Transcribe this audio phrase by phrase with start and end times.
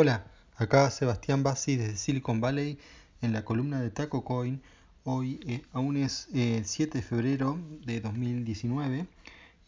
[0.00, 0.24] Hola,
[0.54, 2.78] acá Sebastián Bassi desde Silicon Valley
[3.20, 4.62] en la columna de Taco Coin.
[5.02, 9.08] Hoy eh, aún es el 7 de febrero de 2019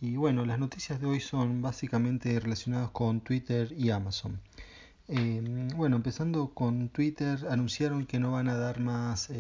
[0.01, 4.40] y bueno, las noticias de hoy son básicamente relacionadas con Twitter y Amazon.
[5.08, 9.31] Em, bueno, empezando con Twitter, anunciaron que no van a dar más,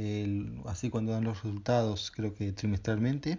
[0.66, 3.38] así cuando dan los resultados, creo que trimestralmente,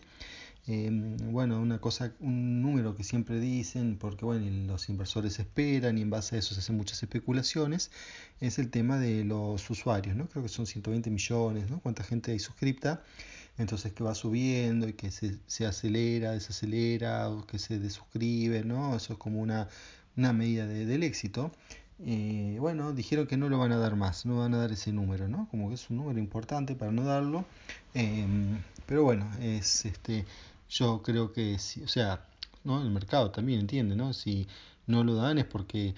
[0.68, 6.02] Em, bueno, una cosa, un número que siempre dicen, porque bueno, los inversores esperan y
[6.02, 7.91] en base a eso se hacen muchas especulaciones,
[8.40, 10.27] es el tema de los usuarios, ¿no?
[10.27, 11.80] Creo que son 120 millones, ¿no?
[11.80, 13.04] Cuánta gente hay suscripta,
[13.58, 18.96] entonces que va subiendo y que se, se acelera, desacelera o que se desuscribe, ¿no?
[18.96, 19.68] Eso es como una,
[20.16, 21.52] una medida del éxito.
[22.04, 24.91] Eh, bueno, dijeron que no lo van a dar más, no van a dar ese
[24.91, 25.48] número, ¿no?
[25.52, 27.46] Como que es un número importante para no darlo.
[27.93, 30.26] Em, pero bueno, es este
[30.71, 32.25] yo creo que si, o sea,
[32.63, 32.81] ¿no?
[32.81, 34.13] el mercado también entiende, ¿no?
[34.13, 34.48] Si
[34.88, 35.95] no lo dan es porque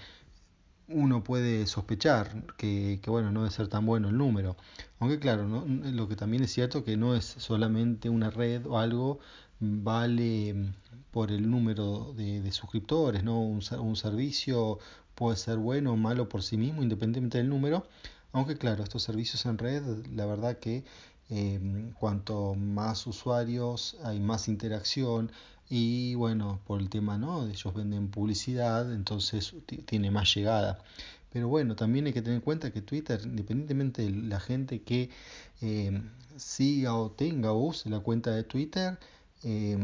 [0.88, 4.56] uno puede sospechar que, que, bueno, no debe ser tan bueno el número.
[4.98, 5.64] Aunque claro, ¿no?
[5.66, 9.20] lo que también es cierto que no es solamente una red o algo
[9.60, 10.72] vale
[11.12, 13.40] por el número de, de suscriptores, ¿no?
[13.40, 14.78] Un, un, servicio
[15.14, 17.86] puede ser bueno o malo por sí mismo, independientemente del número.
[18.32, 20.84] Aunque claro, estos servicios en red, la verdad que
[21.30, 25.30] eh, cuanto más usuarios hay más interacción
[25.68, 27.46] y bueno, por el tema, ¿no?
[27.46, 29.54] Ellos venden publicidad, entonces
[29.86, 30.78] tiene más llegada.
[31.32, 35.10] Pero bueno, también hay que tener en cuenta que Twitter, independientemente de la gente que
[35.62, 36.00] eh,
[36.36, 38.98] siga o tenga o use la cuenta de Twitter,
[39.42, 39.76] eh,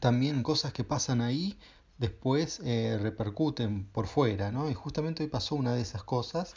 [0.00, 1.56] también cosas que pasan ahí
[1.98, 4.70] después eh, repercuten por fuera, ¿no?
[4.70, 6.54] Y justamente hoy pasó una de esas cosas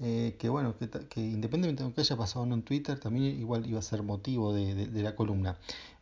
[0.00, 3.66] eh, que bueno, que, que, independientemente de lo que haya pasado en Twitter, también igual
[3.66, 5.58] iba a ser motivo de, la columna.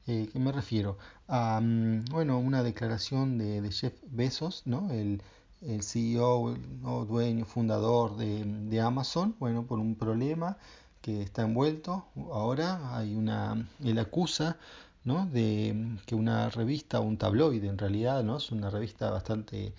[0.06, 0.98] Eh, ¿Qué me refiero?
[1.28, 4.90] A, um, bueno, una declaración de, de, Jeff Bezos, ¿no?
[4.90, 5.22] El,
[5.62, 10.58] el CEO, el, dueño, fundador de, de, Amazon, bueno, por un problema
[11.00, 12.06] que está envuelto.
[12.32, 14.58] Ahora hay una, él acusa,
[15.04, 15.26] ¿no?
[15.26, 18.36] De que una revista, un tabloide en realidad, ¿no?
[18.36, 19.72] Es una revista bastante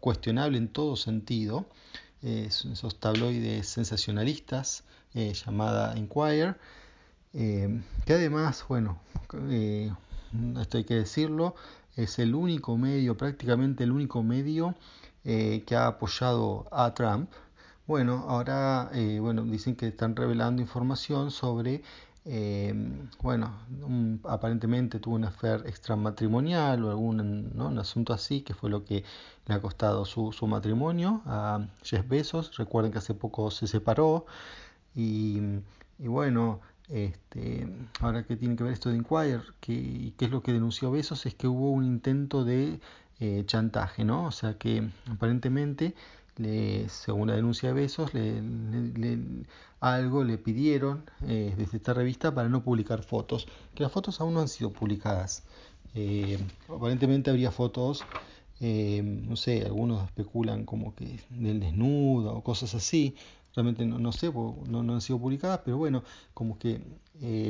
[0.00, 1.66] cuestionable en todo sentido,
[2.26, 4.82] esos tabloides sensacionalistas
[5.14, 6.58] eh, llamada Inquirer,
[7.32, 8.98] eh, que además, bueno,
[9.48, 9.92] eh,
[10.60, 11.54] esto hay que decirlo,
[11.94, 14.74] es el único medio, prácticamente el único medio
[15.24, 17.32] que ha apoyado a Trump.
[17.86, 21.82] Bueno, ahora bueno, dicen que están revelando información sobre
[22.28, 22.74] eh,
[23.22, 23.54] bueno,
[24.24, 27.68] aparentemente tuvo una affair extramatrimonial o algún ¿no?
[27.68, 29.04] un asunto así, que fue lo que
[29.46, 32.56] le ha costado su, su matrimonio a Jeff Bezos.
[32.56, 34.26] Recuerden que hace poco se separó
[34.94, 35.40] y,
[36.00, 37.68] y bueno, este,
[38.00, 41.26] ahora que tiene que ver esto de Inquirer, que, qué es lo que denunció Bezos,
[41.26, 42.80] es que hubo un intento de
[43.20, 44.24] eh, chantaje, ¿no?
[44.26, 45.94] O sea que aparentemente
[46.36, 48.40] le, según la denuncia de Besos, le,
[49.80, 54.34] algo le pidieron eh, desde esta revista para no publicar fotos, que las fotos aún
[54.34, 55.44] no han sido publicadas.
[55.94, 56.38] Eh,
[56.68, 58.04] aparentemente habría fotos,
[58.60, 63.14] eh, no sé, algunos especulan como que del desnudo o cosas así,
[63.54, 66.02] realmente no, no sé, no, no, han sido publicadas, pero bueno,
[66.34, 66.80] como que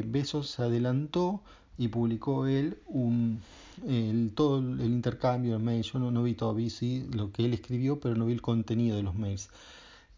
[0.05, 1.43] Besos se adelantó
[1.79, 3.43] y publicó él un,
[3.87, 5.93] el, todo el intercambio de mails.
[5.93, 8.97] Yo no, no vi todavía sí, lo que él escribió, pero no vi el contenido
[8.97, 9.51] de los mails.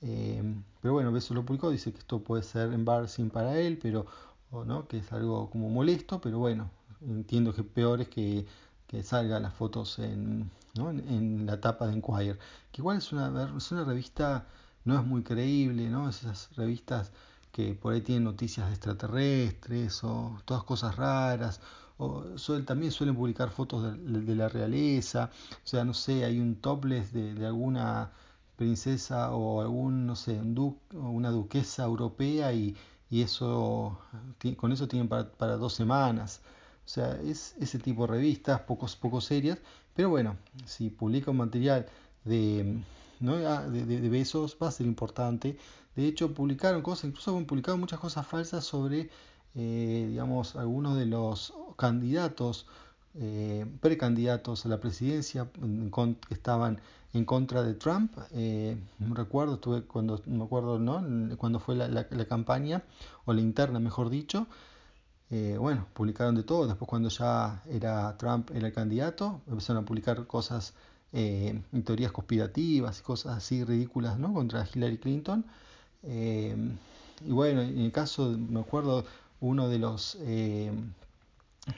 [0.02, 0.42] Eh,
[0.80, 4.06] pero bueno, eso lo publicó, dice que esto puede ser embarrassing para él, pero
[4.50, 6.70] o no, que es algo como molesto, pero bueno,
[7.02, 8.46] entiendo que peor es que,
[8.86, 10.90] que salgan las fotos en, ¿no?
[10.90, 12.38] en, la tapa de Enquirer,
[12.72, 14.46] que igual es una, es una revista,
[14.84, 16.08] no es muy creíble, ¿no?
[16.08, 17.12] Esas revistas
[17.52, 21.60] que por ahí tienen noticias de extraterrestres o todas cosas raras,
[21.98, 22.24] o
[22.64, 25.30] también suelen publicar fotos de, la realeza,
[25.64, 28.12] o sea, no sé, hay un topless de, de alguna
[28.56, 32.76] princesa o algún, no sé, un du una duquesa europea y,
[33.10, 33.98] y eso,
[34.56, 36.40] con eso tienen para, para, dos semanas.
[36.84, 39.58] O sea, es ese tipo de revistas, pocos, poco serias,
[39.94, 40.36] pero bueno,
[40.66, 41.86] si publica un material
[42.24, 42.82] de,
[43.20, 43.36] ¿no?
[43.36, 45.56] de, de, de besos va a ser importante.
[45.98, 49.10] De hecho, publicaron cosas, incluso han publicado muchas cosas falsas sobre
[49.56, 52.66] eh, digamos, algunos de los candidatos,
[53.14, 55.48] eh, precandidatos a la presidencia
[56.28, 56.80] que estaban
[57.14, 58.16] en contra de Trump.
[58.30, 58.76] Eh,
[59.10, 61.02] recuerdo, estuve cuando, no acuerdo, ¿no?
[61.36, 62.84] Cuando fue la campaña,
[63.24, 64.46] o la interna, mejor dicho.
[65.30, 66.68] Eh, bueno, publicaron de todo.
[66.68, 70.74] Después, cuando ya era Trump era el candidato, empezaron a publicar cosas,
[71.12, 74.32] eh, teorías conspirativas y cosas así ridículas, ¿no?
[74.32, 75.44] Contra Hillary Clinton.
[76.02, 76.56] Eh,
[77.26, 79.04] y bueno, en el caso, me acuerdo,
[79.40, 80.72] uno de los, eh,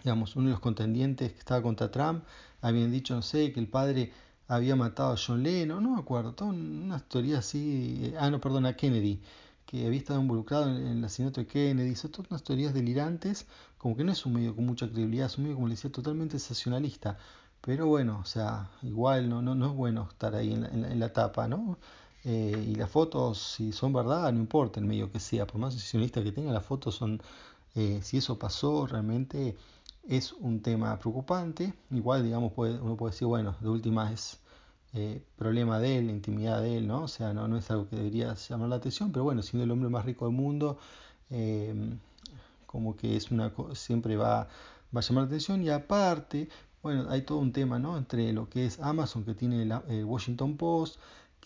[0.05, 2.25] digamos, uno de los contendientes que estaba contra Trump,
[2.61, 4.13] habían dicho, no sé, que el padre
[4.49, 8.67] había matado a John Lennon, no me acuerdo, toda una teoría así, ah, no, perdón,
[8.67, 9.21] a Kennedy,
[9.67, 13.47] que había estado involucrado en, el asesinato de Kennedy, son todas unas teorías delirantes,
[13.79, 15.93] como que no es un medio con mucha credibilidad, es un medio, como le decía,
[15.93, 17.19] totalmente sensacionalista.
[17.61, 20.99] Pero bueno, o sea, igual no, no, no es bueno estar ahí en la, en
[20.99, 21.79] la, tapa, ¿no?
[22.25, 25.73] Eh, y las fotos, si son verdad, no importa el medio que sea, por más
[25.73, 27.23] sensacionalista que tenga, las fotos son,
[27.75, 29.57] eh, si eso pasó, realmente
[30.09, 31.73] es un tema preocupante.
[31.91, 34.39] Igual, digamos, puede, uno puede decir, bueno, de última es
[34.95, 37.05] eh, problema de él, intimidad de él, ¿no?
[37.05, 39.71] O sea, no, no es algo que debería llamar la atención, pero bueno, siendo el
[39.71, 40.79] hombre más rico del mundo,
[42.67, 44.49] como que es una siempre va,
[44.95, 45.63] va a llamar la atención.
[45.63, 46.49] Y aparte,
[46.83, 47.97] bueno, hay todo un tema, ¿no?
[47.97, 50.99] Entre lo que es Amazon, que tiene el Washington Post,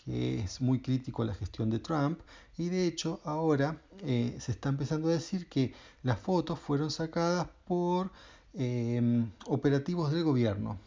[0.05, 2.19] que es muy crítico a la gestión de Trump,
[2.57, 5.73] y de hecho ahora eh, se está empezando a decir que
[6.03, 8.11] las fotos fueron sacadas por
[8.57, 10.77] Em, operativos del gobierno.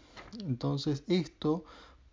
[0.47, 1.65] Entonces esto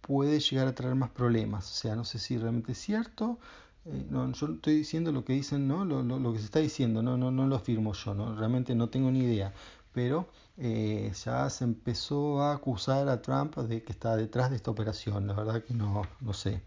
[0.02, 1.72] puede llegar a traer más problemas.
[1.72, 3.40] O sea, no sé si realmente es cierto.
[3.86, 5.86] Eh, yo estoy diciendo lo que dicen, ¿no?
[5.86, 8.36] Lo, lo, que se está diciendo, no, no, no lo afirmo yo, ¿no?
[8.36, 9.54] realmente no tengo ni idea.
[9.94, 14.72] Pero eh, ya se empezó a acusar a Trump de que está detrás de esta
[14.72, 15.28] operación.
[15.28, 16.62] La verdad que no, no sé.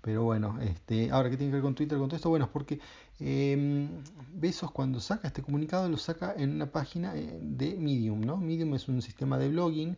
[0.00, 2.50] Pero bueno, este, ahora que tiene que ver con Twitter, con todo esto, bueno, es
[2.50, 2.78] porque
[3.20, 3.88] eh,
[4.34, 8.36] Besos cuando saca este comunicado lo saca en una página eh, de Medium, ¿no?
[8.36, 9.96] Medium es un sistema de blogging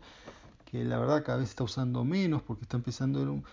[0.70, 3.44] que la verdad cada vez está usando menos porque está empezando en un,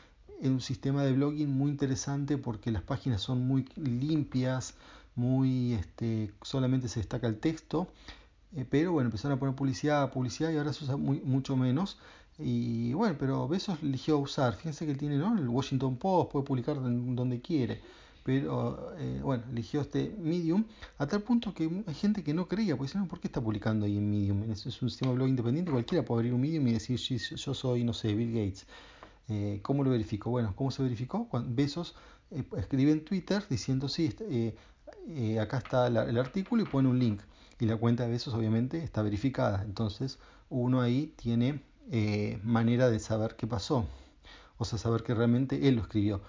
[0.41, 4.75] en un sistema de blogging muy interesante porque las páginas son muy limpias,
[5.15, 7.87] muy este, solamente se destaca el texto,
[8.55, 11.97] eh, pero bueno, empezaron a poner publicidad, publicidad y ahora se usa mucho menos.
[12.39, 15.37] Y bueno, pero Besos eligió usar, fíjense que tiene ¿no?
[15.37, 17.79] el Washington Post, puede publicar donde quiere,
[18.23, 20.65] pero eh, bueno, eligió este Medium,
[20.97, 23.85] a tal punto que hay gente que no creía, porque no, ¿por qué está publicando
[23.85, 24.51] ahí en Medium?
[24.51, 27.53] Es, es un sistema de blog independiente, cualquiera puede abrir un Medium y decir, yo
[27.53, 28.65] soy, no sé, Bill Gates.
[29.29, 30.31] Eh, ¿Cómo lo verificó?
[30.31, 31.27] Bueno, ¿cómo se verificó?
[31.29, 31.95] Cuando Besos
[32.57, 34.55] escribe en Twitter diciendo, sí, este,
[35.39, 37.21] acá está el artículo y pone un link.
[37.59, 39.63] Y la cuenta de Besos obviamente está verificada.
[39.63, 40.19] Entonces
[40.49, 41.61] uno ahí tiene
[41.91, 43.85] eh, manera de saber qué pasó,
[44.57, 46.21] o sea, saber que realmente él lo escribió.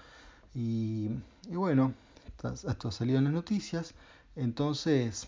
[0.55, 1.11] Y,
[1.49, 1.95] bueno,
[2.67, 3.95] esto ha salido en las noticias,
[4.37, 5.27] entonces,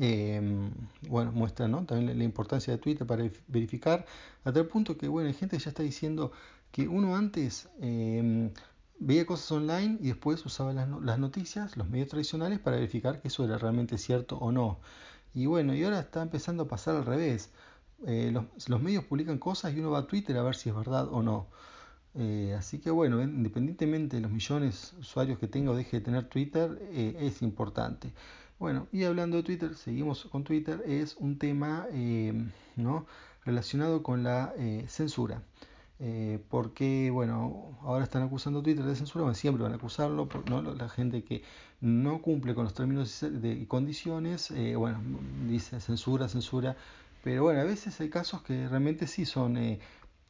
[0.00, 0.70] em,
[1.08, 1.84] bueno, muestra ¿no?
[1.84, 4.06] también la importancia de Twitter para verificar,
[4.44, 6.32] a tal punto que, bueno, hay gente ya está diciendo
[6.72, 8.50] que uno antes em,
[8.98, 13.44] veía cosas online y después usaba las, noticias, los medios tradicionales, para verificar que eso
[13.44, 14.78] era realmente cierto o no.
[15.34, 17.50] Y bueno, y ahora está empezando a pasar al revés.
[18.06, 21.08] Eh, los, medios publican cosas y uno va a Twitter a ver si es verdad
[21.10, 21.46] o no.
[22.14, 26.04] Eh, así que bueno, independientemente de los millones de usuarios que tenga o deje de
[26.04, 28.12] tener Twitter, eh, es importante.
[28.58, 31.86] Bueno, y hablando de Twitter, seguimos con Twitter, es un tema
[32.76, 33.06] ¿no?
[33.44, 34.54] relacionado con la
[34.88, 35.42] censura.
[36.50, 40.60] Porque, bueno, ahora están acusando a Twitter de censura, siempre van a acusarlo, ¿no?
[40.60, 41.42] la gente que
[41.80, 45.00] no cumple con los términos y condiciones, bueno,
[45.48, 46.76] dice censura, censura,
[47.26, 49.80] pero bueno, a veces hay casos que realmente sí son, eh,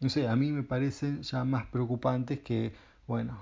[0.00, 2.72] no sé, a mí me parecen ya más preocupantes que,
[3.06, 3.38] bueno,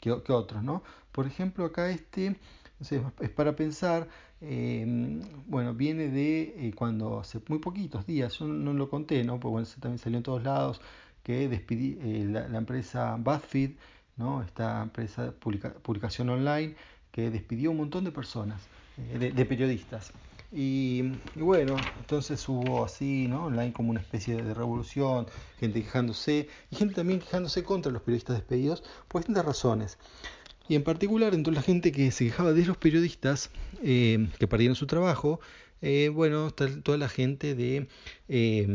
[0.00, 0.82] que, otros, ¿no?
[1.12, 2.36] Por ejemplo, acá este,
[2.84, 4.08] sé, es para pensar,
[4.40, 9.40] em, bueno, viene de eh, cuando hace muy poquitos días, yo no, lo conté, ¿no?
[9.40, 10.80] Porque bueno, también salió en todos lados,
[11.22, 13.72] que despidí eh, la, empresa BuzzFeed,
[14.16, 14.42] ¿no?
[14.42, 16.74] Esta empresa de publicación online,
[17.12, 18.60] que despidió un montón de personas,
[19.18, 20.12] de periodistas.
[20.52, 21.02] Y,
[21.36, 23.46] bueno, entonces hubo así, ¿no?
[23.46, 25.26] Online como una especie de revolución,
[25.60, 29.98] gente quejándose, y gente también quejándose contra los periodistas despedidos por distintas razones.
[30.70, 33.50] Y en particular, entre la gente que se quejaba de los periodistas
[33.82, 35.40] eh, que perdieron su trabajo,
[35.82, 37.88] eh, bueno, está toda la gente de
[38.28, 38.68] eh,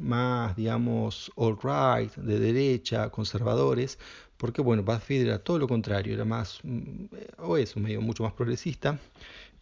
[0.00, 3.98] más, digamos, alt-right, de derecha, conservadores,
[4.36, 7.06] porque bueno, BuzzFeed era todo lo contrario, era más, mm,
[7.38, 9.00] o es un medio mucho más progresista,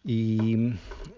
[0.03, 0.75] y,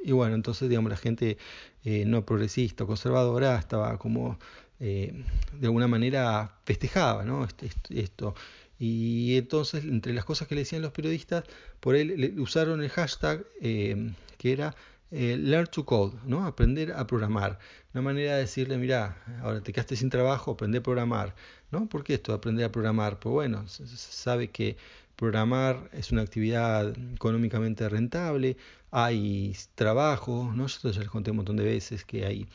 [0.07, 1.37] bueno, entonces, digamos, la gente
[1.83, 4.37] no progresista o conservadora estaba como,
[4.79, 5.23] de
[5.63, 7.47] alguna manera, festejaba ¿no?
[7.89, 8.35] Esto.
[8.79, 11.45] Y entonces, entre las cosas que le decían los periodistas,
[11.79, 14.75] por él le usaron el hashtag eh, que era
[15.11, 16.45] Learn to Code, ¿no?
[16.45, 17.59] aprender a programar.
[17.93, 21.35] Una manera de decirle, mira, ahora te quedaste sin trabajo, aprende a programar.
[21.71, 21.87] ¿no?
[21.87, 23.19] ¿Por qué esto de aprender a programar?
[23.19, 24.77] Pues bueno, se sabe que
[25.15, 28.57] programar es una actividad económicamente rentable,
[28.91, 30.67] hay trabajo, ¿no?
[30.67, 32.47] Yo les conté un montón de veces que hay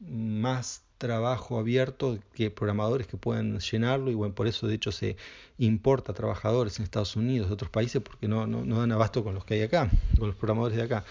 [0.00, 5.16] más trabajo abierto que programadores que puedan llenarlo y bueno, por eso de hecho se
[5.58, 9.44] importa trabajadores en Estados Unidos, de otros países, porque no, no, dan abasto con los
[9.44, 11.04] que hay acá, con los programadores de acá.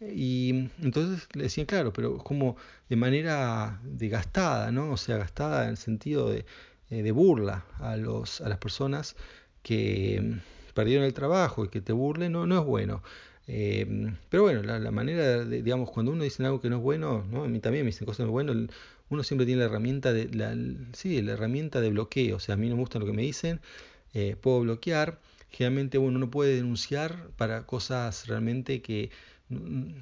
[0.00, 2.56] Y entonces le decían, claro, pero como
[2.88, 4.90] de manera de gastada, ¿no?
[4.90, 6.44] O sea, gastada en el sentido de,
[6.90, 9.14] de burla a, los, a las personas
[9.62, 10.40] que
[10.74, 13.00] perdieron el trabajo y que te burlen, no, no es bueno.
[13.46, 17.44] Pero bueno, la, manera, de, digamos, cuando uno dice algo que no es bueno, ¿no?
[17.44, 18.56] a mí también me dicen cosas no buenas,
[19.08, 20.56] uno siempre tiene la herramienta de, la,
[20.92, 23.22] sí, la herramienta de bloqueo, o sea, a mí no me gusta lo que me
[23.22, 23.60] dicen,
[24.40, 29.10] puedo bloquear, generalmente uno no puede denunciar para cosas realmente que
[29.48, 29.92] Mm,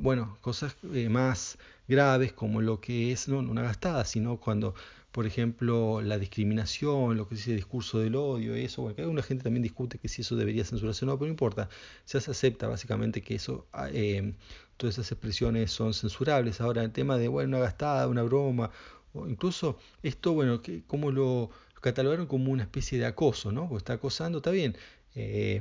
[0.00, 1.58] bueno, cosas eh, más
[1.88, 4.74] graves como lo que es no una gastada, sino cuando,
[5.12, 9.44] por ejemplo, la discriminación, lo que dice discurso del odio, eso, bueno, que alguna gente
[9.44, 11.68] también discute que si eso debería censurarse o no, pero no importa,
[12.04, 14.32] se acepta básicamente que eso, eh,
[14.78, 16.60] todas esas expresiones son censurables.
[16.62, 18.70] Ahora, el tema de, bueno, una gastada, una broma,
[19.12, 21.50] o incluso esto, bueno, que, como lo
[21.82, 23.68] catalogaron como una especie de acoso, ¿no?
[23.68, 24.76] Porque está acosando, está bien.
[25.14, 25.60] Eh,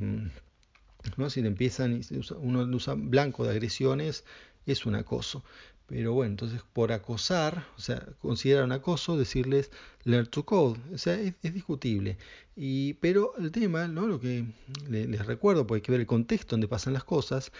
[1.17, 1.29] ¿no?
[1.29, 2.01] Si le empiezan,
[2.39, 4.23] uno usa blanco de agresiones,
[4.65, 5.43] es un acoso.
[5.91, 9.71] Pero bueno, entonces por acosar, o sea, considerar un acoso, decirles
[10.05, 12.17] learn to code, o sea, es, discutible.
[12.55, 14.07] Y, pero el tema, ¿no?
[14.07, 14.45] Lo que
[14.89, 17.51] les, recuerdo, porque hay que ver el contexto donde pasan las cosas,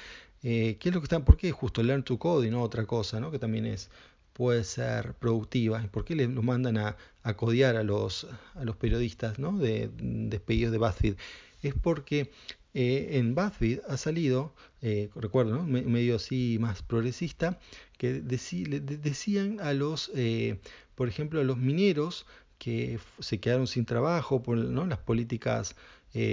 [0.43, 2.85] eh, ¿qué es lo que están, por qué justo learn to code y no otra
[2.85, 3.31] cosa, ¿no?
[3.31, 3.89] Que también es,
[4.31, 5.85] puede ser productiva.
[5.91, 9.57] ¿Por qué los mandan a, a codear a los, a los periodistas, ¿no?
[9.57, 11.15] De despedidos de BuzzFeed?
[11.63, 12.31] Es porque
[12.73, 17.59] eh, en BuzzFeed ha salido, eh, recuerdo, medio así más progresista,
[17.97, 20.59] que decían a los, eh,
[20.95, 22.25] por ejemplo, a los mineros
[22.57, 25.75] que se quedaron sin trabajo por las políticas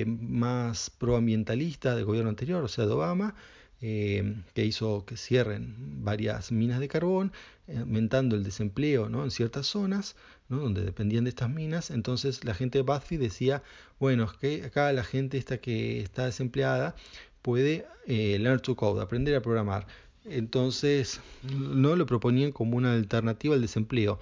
[0.07, 3.35] más proambientalistas del gobierno anterior, o sea, de Obama,
[3.81, 7.33] que hizo que cierren varias minas de carbón,
[7.69, 9.25] aumentando el desempleo ¿no?
[9.25, 10.17] en ciertas zonas
[10.49, 10.59] ¿no?
[10.59, 11.91] donde dependían de estas minas.
[11.91, 13.63] Entonces la gente de BuzzFeed decía,
[14.01, 16.97] bueno, es que acá la gente esta que está desempleada
[17.43, 19.87] puede eh, learn to code, aprender a programar.
[20.25, 24.19] Entonces no lo proponían como una alternativa al desempleo.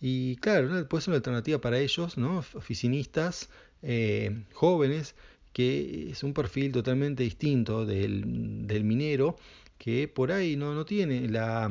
[0.00, 2.38] Y claro, puede ser una alternativa para ellos, ¿no?
[2.54, 3.50] oficinistas,
[3.82, 5.14] eh, jóvenes,
[5.52, 9.36] que es un perfil totalmente distinto del, del minero,
[9.78, 11.70] que por ahí no, no tiene la,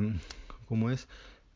[0.68, 1.08] como es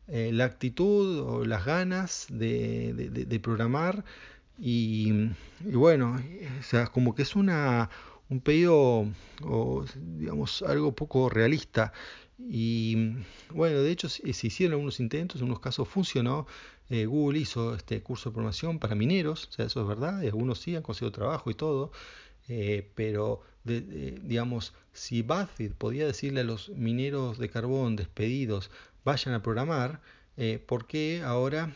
[0.07, 4.05] eh, la actitud o las ganas de, de, programar
[4.57, 5.11] y,
[5.61, 6.21] bueno,
[6.59, 7.89] o sea, como que es una,
[8.29, 9.07] un pedido
[9.43, 11.93] o digamos algo poco realista.
[12.37, 13.13] Y
[13.51, 16.47] bueno, de hecho se, hicieron algunos intentos, en unos casos funcionó,
[16.89, 20.27] eh, Google hizo este curso de programación para mineros, o sea, eso es verdad, y
[20.27, 21.91] algunos sí han conseguido trabajo y todo,
[22.47, 28.69] eh, pero digamos, si BuzzFeed podía decirle a los mineros de carbón despedidos,
[29.03, 30.01] vayan a programar,
[30.37, 31.73] eh, ¿por qué ahora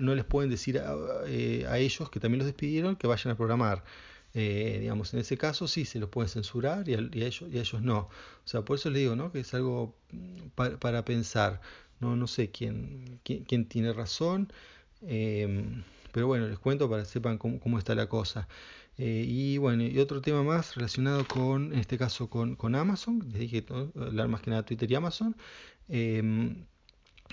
[0.00, 0.80] no les pueden decir
[1.26, 3.84] eh, a, ellos que también los despidieron que vayan a programar?
[4.40, 7.82] Eh, digamos, en ese caso sí se los pueden censurar y a, ellos, y ellos
[7.82, 7.98] no.
[7.98, 8.10] O
[8.44, 9.32] sea, por eso les digo, ¿no?
[9.32, 11.60] Que es algo mm, para, pensar.
[12.00, 14.52] No, no sé quién, quién, tiene razón,
[15.02, 18.48] em, pero bueno, les cuento para que sepan cómo, está la cosa.
[18.96, 23.40] y bueno, y otro tema más relacionado con, en este caso, con, con Amazon, les
[23.40, 23.64] dije,
[23.96, 25.36] hablar más que nada Twitter y Amazon,
[25.88, 26.66] Em,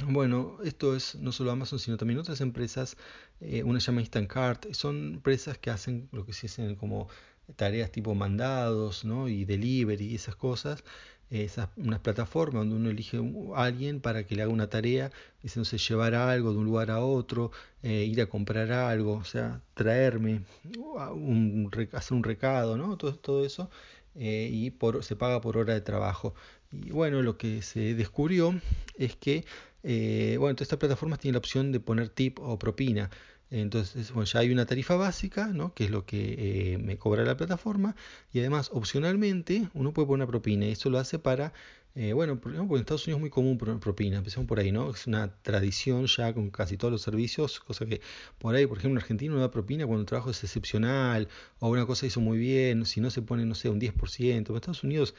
[0.08, 2.98] bueno, esto es no solo Amazon, sino también otras empresas.
[3.42, 4.74] Eh, una se llama Instancart.
[4.74, 7.08] Son empresas que hacen lo que se dicen como
[7.56, 9.28] tareas tipo mandados ¿no?
[9.28, 10.84] y delivery y esas cosas.
[11.32, 13.20] Esas, unas plataformas donde uno elige
[13.56, 15.12] a alguien para que le haga una tarea,
[15.42, 19.62] diciéndose llevar algo de un lugar a otro, eh, ir a comprar algo, o sea,
[19.74, 20.44] traerme,
[20.78, 22.96] un, hacer un recado, ¿no?
[22.98, 23.72] todo, todo eso,
[24.14, 26.36] eh, y por, se paga por hora de trabajo.
[26.72, 28.60] Y bueno, lo que se descubrió
[28.98, 29.46] es que,
[29.88, 33.12] eh, bueno, todas estas plataformas tienen la opción de poner tip o propina.
[33.52, 35.74] Entonces, bueno, ya hay una tarifa básica, ¿no?
[35.76, 37.96] que es lo que eh, me cobra la plataforma,
[38.34, 41.54] y además, opcionalmente, uno puede poner propina, y eso lo hace para,
[41.94, 44.90] eh, bueno, porque en Estados Unidos es muy común poner propina, empezamos por ahí, ¿no?
[44.90, 48.02] Es una tradición ya con casi todos los servicios, cosa que
[48.40, 51.28] por ahí, por ejemplo, en Argentina uno da propina cuando el trabajo es excepcional,
[51.60, 54.56] o una cosa hizo muy bien, si no se pone, no sé, un 10%, en
[54.56, 55.14] Estados Unidos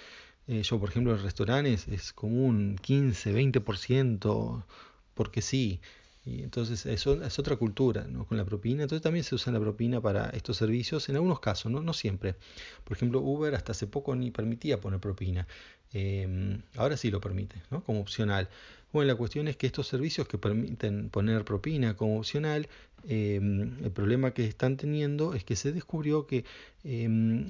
[0.48, 4.64] eh, yo, por ejemplo, en restaurantes es como un 15, 20%,
[5.14, 5.80] porque sí.
[6.24, 8.26] Y entonces eso es otra cultura, ¿no?
[8.26, 8.82] Con la propina.
[8.82, 12.34] Entonces también se usa la propina para estos servicios, en algunos casos, no, no siempre.
[12.84, 15.46] Por ejemplo, Uber hasta hace poco ni permitía poner propina.
[15.92, 17.82] Em, ahora sí lo permite, ¿no?
[17.84, 18.48] Como opcional.
[18.96, 22.66] Bueno, la cuestión es que estos servicios que permiten poner propina como opcional,
[23.06, 26.46] em, el problema que están teniendo es que se descubrió que
[26.82, 27.46] em,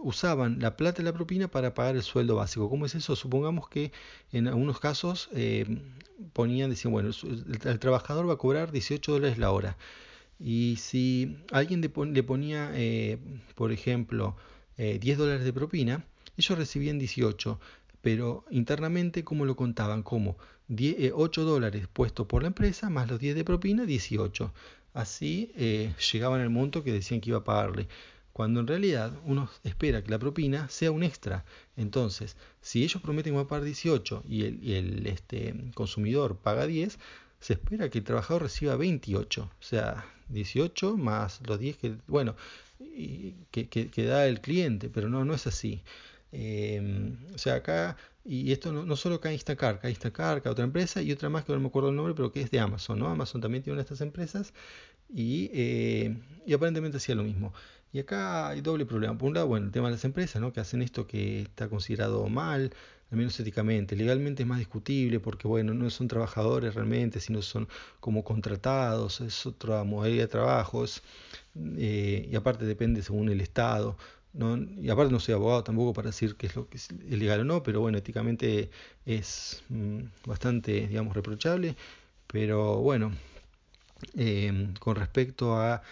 [0.00, 2.70] usaban la plata de la propina para pagar el sueldo básico.
[2.70, 3.16] ¿Cómo es eso?
[3.16, 3.92] Supongamos que
[4.32, 5.80] en algunos casos em,
[6.32, 9.76] ponían, decían, bueno, el, trabajador va a cobrar 18 dólares la hora.
[10.40, 13.18] Y si alguien le, ponía, eh,
[13.56, 14.36] por ejemplo,
[14.78, 16.06] 10 eh, dólares de propina,
[16.38, 17.60] ellos recibían 18
[18.00, 20.02] pero internamente, ¿cómo lo contaban?
[20.68, 24.52] Como 8 eh, dólares puestos por la empresa, más los 10 de propina, 18.
[24.94, 27.88] así eh, llegaban al monto que decían que iba a pagarle.
[28.32, 31.44] Cuando en realidad uno espera que la propina sea un extra.
[31.76, 34.44] Entonces, si ellos prometen que a pagar 18 y
[34.74, 36.98] el, este, consumidor paga 10,
[37.40, 39.42] se espera que el trabajador reciba 28.
[39.42, 42.36] O sea, 18 más los 10 que, bueno,
[43.50, 45.82] que, que, da el cliente, pero no, no es así.
[46.32, 47.96] Eh, o sea, acá,
[48.28, 51.30] y esto no, no solo acá en Instacar, acá Instacar, acá otra empresa y otra
[51.30, 53.08] más que no me acuerdo el nombre, pero que es de Amazon, ¿no?
[53.08, 54.52] Amazon también tiene una de estas empresas
[55.08, 56.16] y, eh,
[56.46, 57.52] y aparentemente hacía lo mismo.
[57.92, 59.16] Y acá hay doble problema.
[59.16, 60.52] Por un lado, bueno, el tema de las empresas, ¿no?
[60.52, 62.72] Que hacen esto que está considerado mal,
[63.10, 63.96] al menos éticamente.
[63.96, 67.68] Legalmente es más discutible porque, bueno, no son trabajadores realmente, sino son
[68.00, 70.84] como contratados, es otra modalidad de trabajo,
[71.76, 73.96] eh, y aparte depende según el Estado.
[74.32, 74.56] ¿No?
[74.56, 77.44] Y aparte no soy abogado tampoco para decir qué es lo que es legal o
[77.44, 78.70] no, pero bueno, éticamente
[79.06, 81.76] es mm, bastante, digamos, reprochable.
[82.26, 83.12] Pero bueno,
[84.16, 85.82] eh, con respecto a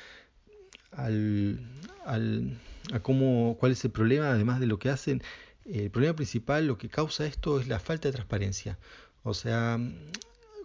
[0.92, 1.60] al,
[2.04, 2.58] al,
[2.92, 5.22] a cómo, cuál es el problema, además de lo que hacen.
[5.64, 8.78] El problema principal, lo que causa esto es la falta de transparencia.
[9.24, 9.78] O sea,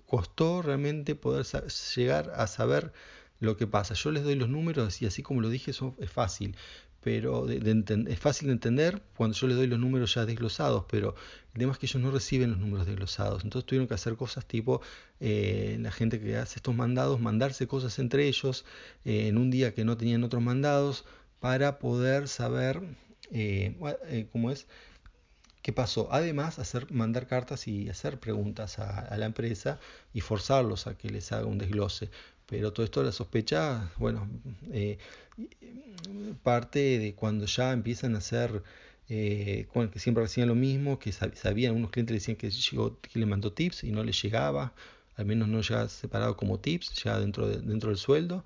[0.05, 1.45] costó realmente poder
[1.95, 2.93] llegar a saber
[3.41, 3.93] lo que pasa.
[3.95, 6.55] Yo les doy los números y así como lo dije, eso es fácil
[7.01, 11.15] pero es fácil de entender cuando yo les doy los números ya desglosados, pero
[11.53, 13.43] el tema es que ellos no reciben los números desglosados.
[13.43, 14.81] Entonces tuvieron que hacer cosas tipo
[15.19, 18.65] eh, la gente que hace estos mandados, mandarse cosas entre ellos
[19.03, 21.05] eh, en un día que no tenían otros mandados
[21.39, 22.81] para poder saber
[23.31, 24.67] eh, cómo es
[25.63, 26.07] qué pasó.
[26.12, 29.79] Además, hacer, mandar cartas y hacer preguntas a, a la empresa
[30.13, 32.12] y forzarlos a que les haga un desglose.
[32.51, 34.27] Pero todo esto, la sospecha, bueno,
[34.74, 34.98] eh,
[36.43, 38.62] parte de cuando ya empiezan a hacer,
[39.08, 43.25] eh, que siempre hacían lo mismo, que sabían, unos clientes decían que, llegó, que le
[43.25, 44.74] mandó tips y no le llegaba,
[45.15, 48.43] al menos no ya separado como tips, ya dentro, dentro del sueldo.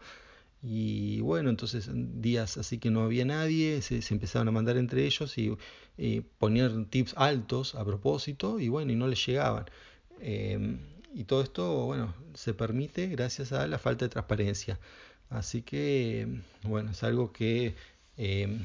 [0.62, 5.36] Y bueno, entonces días así que no había nadie, se, empezaron a mandar entre ellos
[5.40, 5.58] y,
[6.38, 9.66] ponían tips altos a propósito y bueno, y no les llegaban.
[10.22, 10.78] Eh,
[11.16, 14.80] y todo esto, bueno, se permite gracias a la falta de transparencia.
[15.30, 16.28] Así que,
[16.64, 17.74] bueno, es algo que
[18.18, 18.60] eh,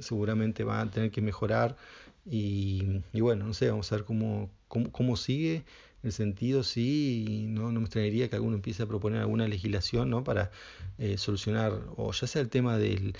[0.00, 1.76] seguramente va a tener que mejorar
[2.24, 5.64] y, bueno, no sé, vamos a ver cómo, cómo, sigue en
[6.04, 10.24] el sentido, sí, no, no me extrañaría que alguno empiece a proponer alguna legislación ¿no?
[10.24, 10.50] para
[10.98, 13.14] eh, solucionar, o ya sea el tema del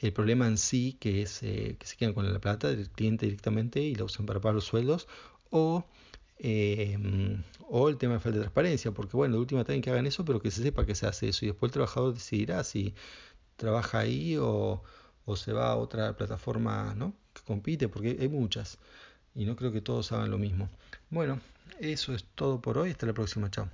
[0.00, 3.26] el problema en sí, que es eh, que se quedan con la plata del cliente
[3.26, 5.06] directamente y la usan para pagar los sueldos,
[5.50, 5.84] o
[6.42, 10.06] Em, o el tema de falta de transparencia, porque bueno, de última también que hagan
[10.06, 12.94] eso, pero que se sepa que se hace eso y después el trabajador decidirá si
[13.56, 14.82] trabaja ahí o,
[15.26, 17.14] o se va a otra plataforma ¿no?
[17.34, 18.78] que compite, porque hay muchas
[19.34, 20.70] y no creo que todos hagan lo mismo.
[21.10, 21.40] Bueno,
[21.78, 23.68] eso es todo por hoy, hasta la próxima, chao.